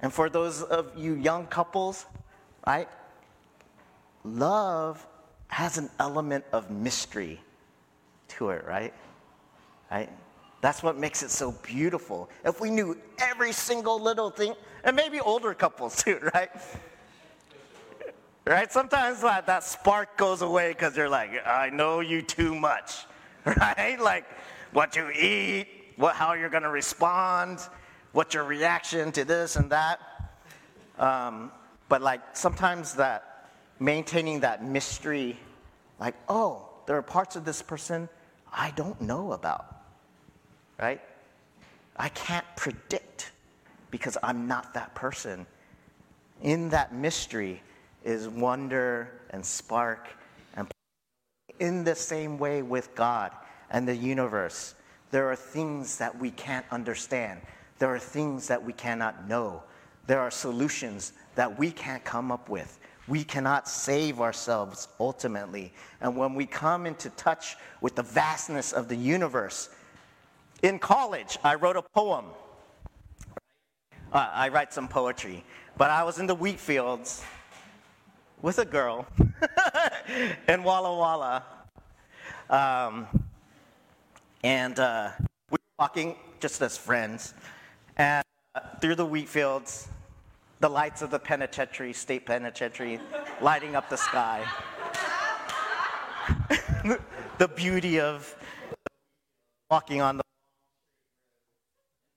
[0.00, 2.06] And for those of you young couples,
[2.66, 2.88] right?
[4.24, 5.06] Love
[5.54, 7.40] has an element of mystery
[8.26, 8.92] to it, right?
[9.88, 10.10] Right?
[10.62, 12.28] That's what makes it so beautiful.
[12.44, 16.50] If we knew every single little thing, and maybe older couples too, right?
[18.44, 18.72] Right?
[18.72, 23.06] Sometimes that, that spark goes away because you're like, I know you too much,
[23.44, 23.96] right?
[24.00, 24.24] Like
[24.72, 27.60] what you eat, what, how you're going to respond,
[28.10, 30.00] what your reaction to this and that.
[30.98, 31.52] Um,
[31.88, 33.33] but like sometimes that
[33.84, 35.38] maintaining that mystery,
[36.00, 38.08] like, oh, there are parts of this person
[38.52, 39.74] I don't know about
[40.78, 41.00] right?
[41.96, 43.32] I can't predict
[43.90, 45.46] because I'm not that person.
[46.42, 47.62] In that mystery
[48.02, 50.08] is wonder and spark
[50.56, 50.68] and
[51.60, 53.32] in the same way with God
[53.70, 54.74] and the universe.
[55.10, 57.40] There are things that we can't understand.
[57.78, 59.62] There are things that we cannot know.
[60.06, 62.78] There are solutions that we can't come up with.
[63.06, 65.72] We cannot save ourselves ultimately.
[66.00, 69.68] And when we come into touch with the vastness of the universe,
[70.62, 72.26] in college, I wrote a poem.
[74.12, 75.44] Uh, I write some poetry,
[75.76, 77.22] but I was in the wheat fields
[78.40, 79.06] with a girl
[80.48, 81.44] in Walla Walla.
[82.48, 83.06] Um,
[84.42, 85.10] and uh,
[85.50, 87.34] we were walking just as friends.
[87.96, 89.88] And uh, through the wheat fields,
[90.64, 92.98] the lights of the penitentiary, state penitentiary,
[93.42, 94.42] lighting up the sky.
[97.38, 98.34] the beauty of
[99.70, 100.22] walking on the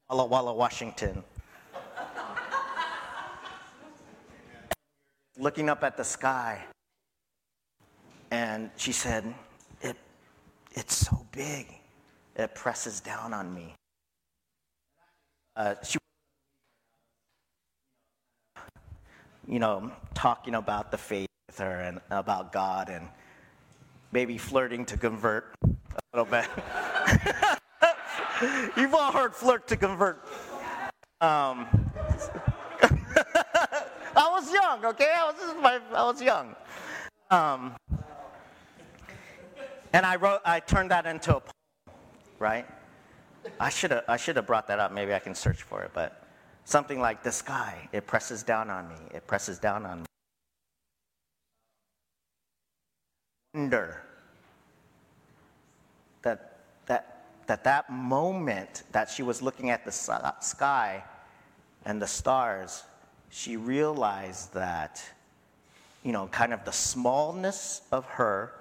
[0.09, 1.25] Walla Walla, Washington.
[5.37, 6.63] Looking up at the sky,
[8.31, 9.25] and she said,
[9.81, 9.97] it,
[10.71, 11.67] It's so big,
[12.37, 13.75] it presses down on me.
[15.57, 15.97] Uh, she,
[19.47, 23.07] you know, talking about the faith with her and about God and
[24.11, 25.69] maybe flirting to convert a
[26.13, 26.45] little bit.
[28.77, 30.23] You've all heard flirt to convert.
[31.21, 31.67] Um,
[34.15, 35.11] I was young, okay?
[35.15, 36.55] I was, my, I was young.
[37.31, 37.75] Um,
[39.93, 41.53] and I wrote, I turned that into a poem,
[42.39, 42.65] right?
[43.59, 44.91] I should have, I should have brought that up.
[44.91, 46.26] Maybe I can search for it, but
[46.67, 48.95] something like the sky, it presses down on me.
[49.13, 50.05] It presses down on me.
[53.53, 54.01] Wonder
[56.23, 61.03] that that that that moment that she was looking at the sky
[61.85, 62.83] and the stars,
[63.29, 65.01] she realized that,
[66.03, 68.51] you know, kind of the smallness of her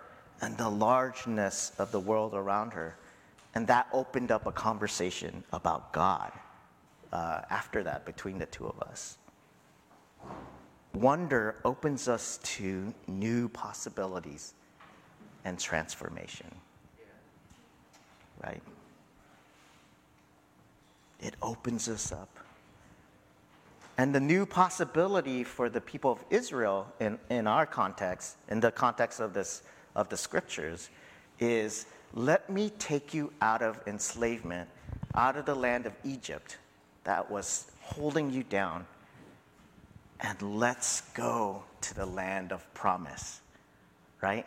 [0.40, 2.97] and the largeness of the world around her.
[3.57, 6.31] And that opened up a conversation about God
[7.12, 9.19] uh, after that between the two of us.
[10.95, 14.55] Wonder opens us to new possibilities
[15.45, 16.51] and transformation.
[18.42, 18.62] Right?
[21.21, 22.29] it opens us up.
[23.99, 28.70] And the new possibility for the people of Israel in, in our context, in the
[28.70, 29.62] context of, this,
[29.95, 30.91] of the scriptures,
[31.41, 34.68] is let me take you out of enslavement,
[35.14, 36.59] out of the land of Egypt
[37.07, 38.84] that was holding you down,
[40.20, 43.40] and let's go to the land of promise,
[44.20, 44.44] right?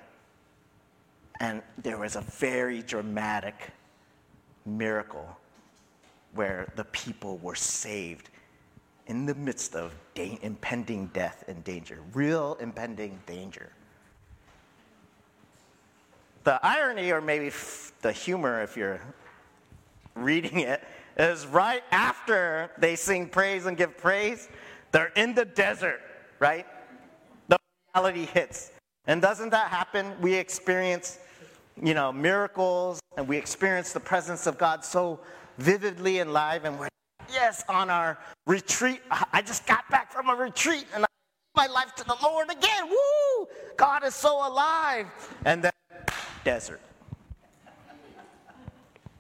[1.39, 3.72] And there was a very dramatic
[4.66, 5.38] miracle
[6.34, 8.30] where the people were saved
[9.07, 13.72] in the midst of da- impending death and danger, real impending danger.
[16.43, 18.99] The irony, or maybe f- the humor, if you're
[20.14, 20.84] reading it,
[21.20, 24.48] is right after they sing praise and give praise,
[24.92, 26.02] they're in the desert,
[26.40, 26.66] right?
[27.50, 27.58] The
[27.94, 28.72] reality hits.
[29.06, 30.14] And doesn't that happen?
[30.22, 31.20] We experience,
[31.82, 35.20] you know, miracles and we experience the presence of God so
[35.58, 36.88] vividly and live and we're
[37.30, 38.18] yes on our
[38.48, 39.02] retreat.
[39.12, 42.50] I just got back from a retreat and I gave my life to the Lord
[42.50, 42.90] again.
[42.90, 43.48] Woo!
[43.76, 45.08] God is so alive.
[45.46, 45.72] And then
[46.44, 46.82] desert.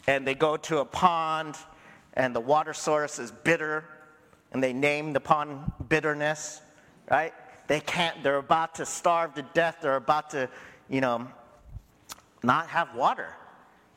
[0.07, 1.55] And they go to a pond
[2.13, 3.85] and the water source is bitter
[4.51, 6.61] and they name the pond bitterness,
[7.09, 7.33] right?
[7.67, 9.77] They can't, they're about to starve to death.
[9.81, 10.49] They're about to,
[10.89, 11.27] you know,
[12.41, 13.35] not have water.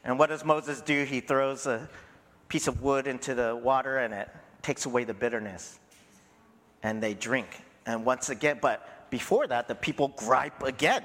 [0.04, 1.04] And what does Moses do?
[1.04, 1.88] He throws a
[2.48, 4.28] piece of wood into the water and it
[4.60, 5.78] takes away the bitterness.
[6.82, 7.62] And they drink.
[7.86, 11.04] And once again, but before that, the people gripe again.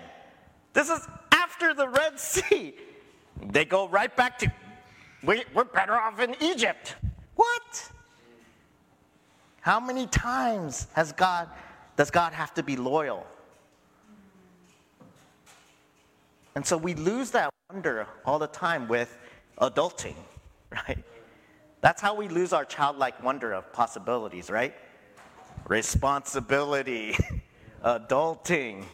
[0.73, 2.75] This is after the Red Sea.
[3.51, 4.51] They go right back to,
[5.23, 6.95] we, we're better off in Egypt.
[7.35, 7.91] What?
[9.61, 11.49] How many times has God,
[11.95, 13.25] does God have to be loyal?
[16.55, 19.17] And so we lose that wonder all the time with
[19.59, 20.15] adulting,
[20.71, 21.03] right?
[21.81, 24.73] That's how we lose our childlike wonder of possibilities, right?
[25.67, 27.15] Responsibility,
[27.85, 28.85] adulting,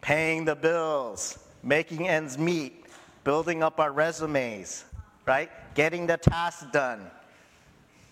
[0.00, 2.84] paying the bills, making ends meet,
[3.24, 4.84] building up our resumes,
[5.26, 5.50] right?
[5.74, 7.10] Getting the task done.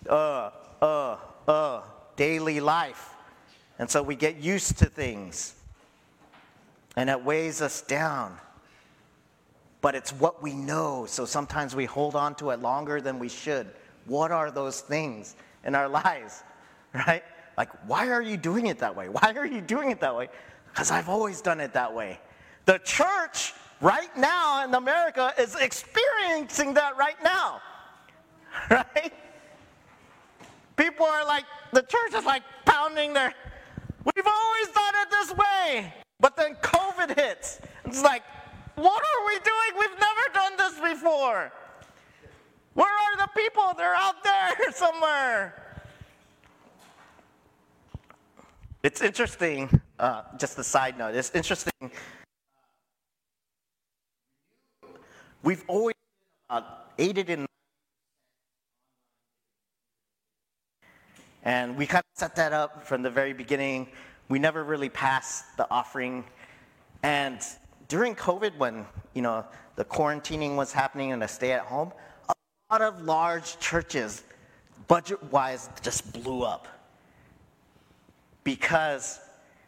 [0.07, 0.51] Uh,
[0.81, 1.81] uh, uh,
[2.15, 3.15] daily life.
[3.79, 5.55] And so we get used to things.
[6.95, 8.37] And it weighs us down.
[9.81, 13.29] But it's what we know, so sometimes we hold on to it longer than we
[13.29, 13.67] should.
[14.05, 15.35] What are those things
[15.65, 16.43] in our lives,
[16.93, 17.23] right?
[17.57, 19.09] Like, why are you doing it that way?
[19.09, 20.29] Why are you doing it that way?
[20.71, 22.19] Because I've always done it that way.
[22.65, 27.61] The church right now in America is experiencing that right now,
[28.69, 29.13] right?
[30.77, 33.33] People are like, the church is like pounding their,
[34.15, 35.93] we've always done it this way.
[36.19, 37.59] But then COVID hits.
[37.85, 38.21] It's like,
[38.75, 39.79] what are we doing?
[39.79, 41.51] We've never done this before.
[42.73, 43.73] Where are the people?
[43.75, 45.55] They're out there somewhere.
[48.83, 51.91] It's interesting, uh, just a side note, it's interesting.
[55.43, 55.95] We've always
[56.97, 57.45] aided in
[61.43, 63.87] And we kind of set that up from the very beginning.
[64.29, 66.23] We never really passed the offering.
[67.01, 67.41] And
[67.87, 71.93] during COVID, when you know the quarantining was happening and the stay at home,
[72.29, 72.33] a
[72.71, 74.23] lot of large churches,
[74.87, 76.67] budget-wise, just blew up.
[78.43, 79.19] Because,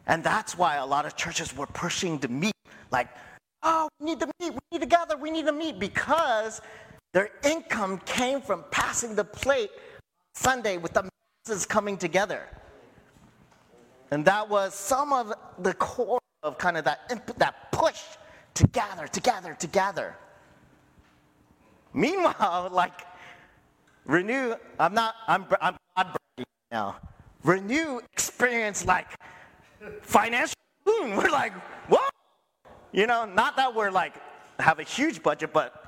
[0.05, 2.55] and that's why a lot of churches were pushing to meet,
[2.91, 3.07] like,
[3.64, 6.61] oh, we need to meet, we need to gather, we need to meet, because
[7.14, 9.72] their income came from passing the plate
[10.36, 11.09] Sunday with the
[11.47, 12.47] masses coming together.
[14.11, 18.01] And that was some of the core of kind of that, that push
[18.55, 20.16] to gather, to gather, to gather.
[21.93, 23.01] Meanwhile, like,
[24.05, 26.97] Renew, I'm not, I'm, I'm God breaking now.
[27.43, 29.07] Renew experienced like
[30.01, 31.16] financial boom.
[31.16, 31.53] We're like,
[31.88, 31.99] whoa.
[32.93, 34.13] You know, not that we're like,
[34.59, 35.83] have a huge budget, but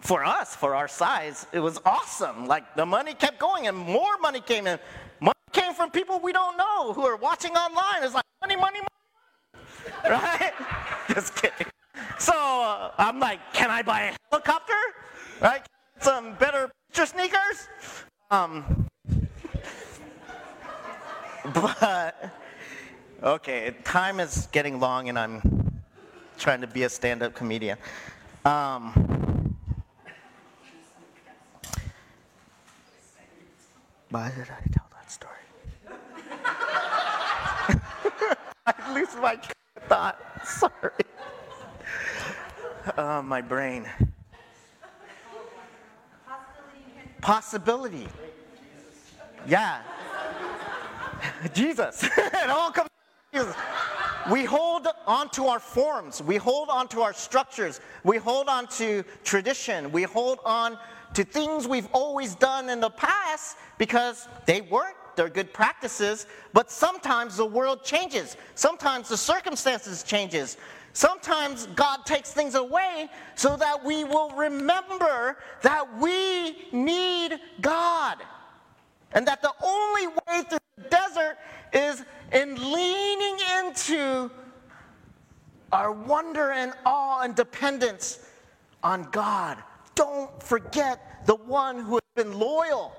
[0.00, 2.46] for us, for our size, it was awesome.
[2.46, 4.78] Like the money kept going and more money came in.
[5.20, 8.02] Money came from people we don't know who are watching online.
[8.02, 9.64] It's like money, money, money.
[10.10, 10.52] right?
[11.14, 11.68] Just kidding.
[12.18, 14.74] So uh, I'm like, can I buy a helicopter?
[15.40, 15.64] Right?
[16.00, 17.68] Some better picture sneakers?
[18.32, 18.88] Um,
[21.54, 22.30] but,
[23.22, 25.57] okay, time is getting long and I'm
[26.38, 27.76] trying to be a stand up comedian.
[28.44, 29.18] Um,
[34.10, 35.34] Why did I tell that story?
[38.66, 39.38] I lose my
[39.86, 40.18] thought.
[40.46, 41.04] Sorry.
[42.96, 43.86] Oh, my brain.
[47.20, 48.08] Possibility.
[49.46, 49.82] Yeah.
[51.52, 52.02] Jesus.
[52.16, 52.88] it all comes
[53.34, 53.54] Jesus.
[54.30, 56.22] We hold onto our forms.
[56.22, 57.80] We hold onto our structures.
[58.04, 59.90] We hold on to tradition.
[59.90, 60.78] We hold on
[61.14, 66.70] to things we've always done in the past because they work, they're good practices, but
[66.70, 68.36] sometimes the world changes.
[68.54, 70.58] Sometimes the circumstances changes.
[70.92, 78.18] Sometimes God takes things away so that we will remember that we need God.
[79.12, 81.38] And that the only way through the desert
[81.72, 84.30] is in leaning into
[85.72, 88.18] our wonder and awe and dependence
[88.82, 89.58] on God
[89.98, 92.92] don't forget the one who has been loyal.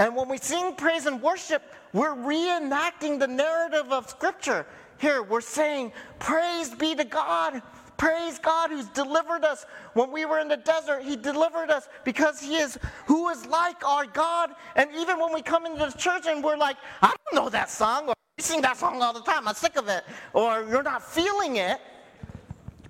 [0.00, 1.62] And when we sing praise and worship,
[1.92, 4.66] we're reenacting the narrative of Scripture.
[4.98, 7.62] here we're saying, Praise be to God.
[7.98, 9.66] Praise God who's delivered us.
[9.92, 13.84] When we were in the desert, He delivered us because He is who is like
[13.84, 14.52] our God.
[14.76, 17.68] And even when we come into the church and we're like, I don't know that
[17.68, 20.82] song, or we sing that song all the time, I'm sick of it, or you're
[20.82, 21.80] not feeling it,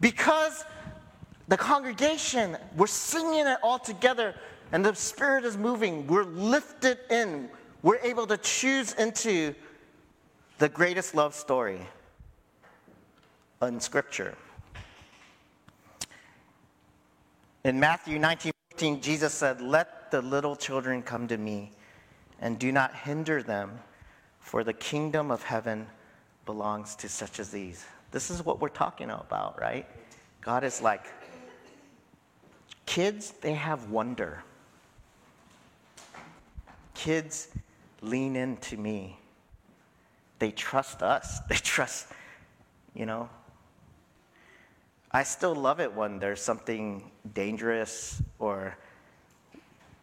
[0.01, 0.65] because
[1.49, 4.35] the congregation, we're singing it all together
[4.73, 6.07] and the Spirit is moving.
[6.07, 7.49] We're lifted in.
[7.83, 9.55] We're able to choose into
[10.59, 11.81] the greatest love story
[13.63, 14.37] in Scripture.
[17.69, 21.73] In Matthew 19 14, Jesus said, Let the little children come to me
[22.41, 23.79] and do not hinder them,
[24.41, 25.87] for the kingdom of heaven
[26.47, 27.85] belongs to such as these.
[28.11, 29.87] This is what we're talking about, right?
[30.41, 31.05] God is like,
[32.87, 34.43] kids, they have wonder.
[36.95, 37.49] Kids
[38.01, 39.19] lean into me.
[40.39, 41.41] They trust us.
[41.51, 42.07] They trust,
[42.95, 43.29] you know,
[45.11, 48.77] I still love it when there's something dangerous or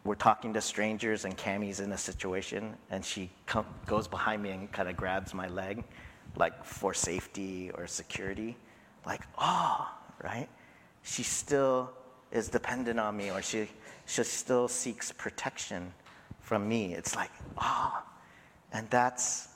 [0.02, 4.50] we're talking to strangers and Cammy's in a situation and she come, goes behind me
[4.50, 5.84] and kind of grabs my leg,
[6.34, 8.56] like for safety or security.
[9.04, 9.88] Like, oh,
[10.24, 10.48] right?
[11.04, 11.92] She still
[12.32, 13.68] is dependent on me or she,
[14.06, 15.92] she still seeks protection
[16.40, 16.94] from me.
[16.94, 18.02] It's like, oh,
[18.72, 19.48] and that's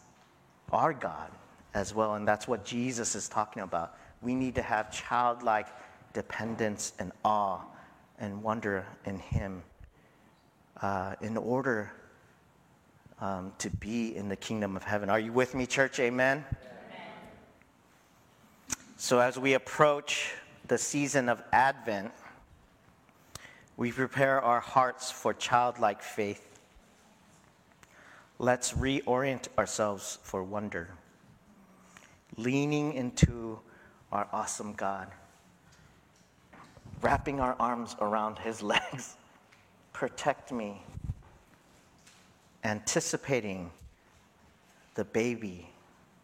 [0.70, 1.32] our God
[1.74, 2.14] as well.
[2.14, 5.68] And that's what Jesus is talking about we need to have childlike
[6.12, 7.60] dependence and awe
[8.18, 9.62] and wonder in Him
[10.82, 11.92] uh, in order
[13.20, 15.10] um, to be in the kingdom of heaven.
[15.10, 15.98] Are you with me, church?
[16.00, 16.44] Amen?
[16.48, 17.06] Amen.
[18.96, 20.32] So, as we approach
[20.66, 22.12] the season of Advent,
[23.76, 26.46] we prepare our hearts for childlike faith.
[28.38, 30.88] Let's reorient ourselves for wonder,
[32.36, 33.60] leaning into
[34.12, 35.08] our awesome God,
[37.02, 39.16] wrapping our arms around his legs.
[39.92, 40.82] Protect me,
[42.64, 43.70] anticipating
[44.94, 45.68] the baby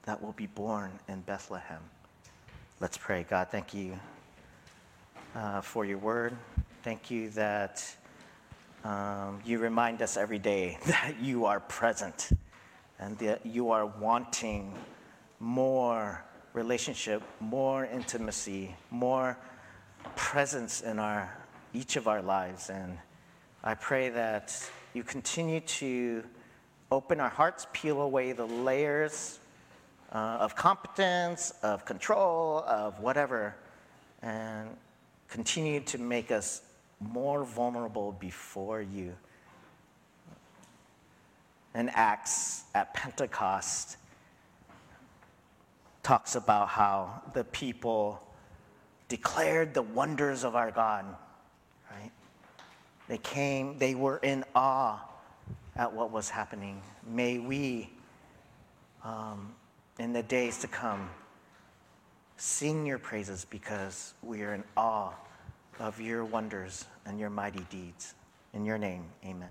[0.05, 1.81] that will be born in Bethlehem.
[2.81, 3.25] Let's pray.
[3.29, 3.99] God, thank you
[5.35, 6.37] uh, for your word.
[6.83, 7.85] Thank you that
[8.85, 12.31] um, you remind us every day that you are present
[12.99, 14.73] and that you are wanting
[15.41, 16.25] more
[16.57, 19.37] relationship, more intimacy, more
[20.17, 21.31] presence in our
[21.75, 22.71] each of our lives.
[22.71, 22.97] And
[23.63, 24.59] I pray that
[24.95, 26.25] you continue to
[26.91, 29.39] open our hearts, peel away the layers
[30.13, 33.55] uh, of competence, of control, of whatever,
[34.23, 34.71] and
[35.29, 36.63] continue to make us
[37.01, 39.15] more vulnerable before you.
[41.75, 43.99] In Acts, at Pentecost,
[46.07, 48.23] talks about how the people
[49.09, 51.05] declared the wonders of our God,
[51.91, 52.13] right?
[53.09, 55.01] They came, they were in awe
[55.75, 56.81] at what was happening.
[57.05, 57.91] May we,
[59.03, 59.53] um,
[59.99, 61.11] in the days to come,
[62.37, 65.13] sing your praises because we are in awe
[65.81, 68.15] of your wonders and your mighty deeds.
[68.55, 69.49] In your name, amen.